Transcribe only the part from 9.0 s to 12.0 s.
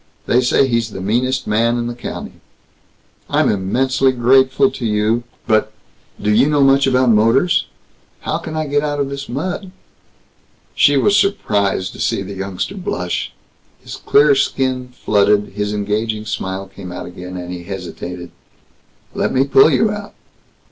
this mud?" She was surprised to